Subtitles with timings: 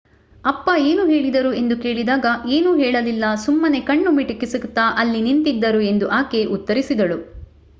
[0.43, 7.19] ಅಪ್ಪ ಏನು ಹೇಳಿದರು ಎಂದು ಕೇಳಿದಾಗ ಏನೂ ಹೇಳಲಿಲ್ಲ ಸುಮ್ಮನೆ ಕಣ್ಣು ಮಿಟುಕಿಸುತ್ತಾ ಅಲ್ಲಿ ನಿಂತಿದ್ದರು ಎಂದು ಆಕೆ ಉತ್ತರಿಸಿದಳು